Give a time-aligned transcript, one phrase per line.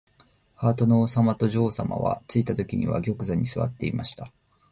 [0.55, 4.29] ハートの王さまと女王さまは、ついたときには玉座にすわっていました。